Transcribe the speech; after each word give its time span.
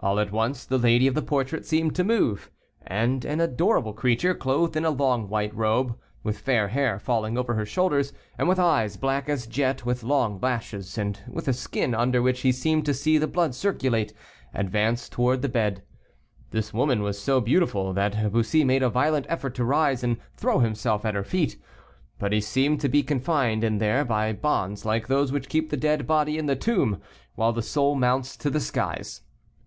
All 0.00 0.18
at 0.20 0.32
once 0.32 0.66
the 0.66 0.76
lady 0.78 1.06
of 1.06 1.14
the 1.14 1.22
portrait 1.22 1.64
seemed 1.64 1.94
to 1.94 2.04
move, 2.04 2.50
and 2.86 3.24
an 3.24 3.40
adorable 3.40 3.94
creature, 3.94 4.34
clothed 4.34 4.76
in 4.76 4.84
a 4.84 4.90
long 4.90 5.28
white 5.28 5.54
robe, 5.54 5.96
with 6.22 6.40
fair 6.40 6.68
hair 6.68 6.98
falling 6.98 7.38
over 7.38 7.54
her 7.54 7.64
shoulders, 7.64 8.12
and 8.36 8.48
with 8.48 8.58
eyes 8.58 8.96
black 8.98 9.28
as 9.30 9.46
jet, 9.46 9.86
with 9.86 10.02
long 10.02 10.38
lashes, 10.40 10.98
and 10.98 11.20
with 11.26 11.46
a 11.48 11.52
skin 11.54 11.94
under 11.94 12.20
which 12.20 12.40
he 12.40 12.52
seemed 12.52 12.84
to 12.84 12.92
see 12.92 13.16
the 13.16 13.28
blood 13.28 13.54
circulate, 13.54 14.12
advanced 14.52 15.12
toward 15.12 15.40
the 15.40 15.48
bed. 15.48 15.82
This 16.50 16.74
woman 16.74 17.00
was 17.02 17.18
so 17.18 17.40
beautiful, 17.40 17.94
that 17.94 18.30
Bussy 18.32 18.64
made 18.64 18.82
a 18.82 18.90
violent 18.90 19.24
effort 19.30 19.54
to 19.54 19.64
rise 19.64 20.02
and 20.02 20.18
throw 20.36 20.58
himself 20.58 21.06
at 21.06 21.14
her 21.14 21.24
feet. 21.24 21.56
But 22.18 22.32
he 22.32 22.40
seemed 22.42 22.80
to 22.80 22.88
be 22.90 23.02
confined 23.02 23.62
in 23.64 23.78
there 23.78 24.04
by 24.04 24.32
bonds 24.34 24.84
like 24.84 25.06
those 25.06 25.32
which 25.32 25.48
keep 25.48 25.70
the 25.70 25.78
dead 25.78 26.06
body 26.06 26.36
in 26.36 26.44
the 26.46 26.56
tomb, 26.56 27.00
while 27.36 27.52
the 27.52 27.62
soul 27.62 27.94
mounts 27.94 28.36
to 28.38 28.50
the 28.50 28.60
skies. 28.60 29.22